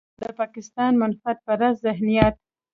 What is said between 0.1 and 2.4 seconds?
د پاکستان منفعت پرست ذهنيت.